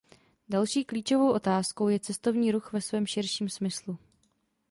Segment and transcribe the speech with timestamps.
[0.49, 3.97] Další klíčovou otázkou je cestovní ruch ve svém širším smyslu.